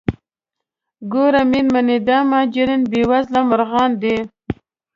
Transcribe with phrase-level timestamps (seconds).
[1.11, 4.17] ګوره میرمنې دا مهاجرین بې وزره مرغان دي.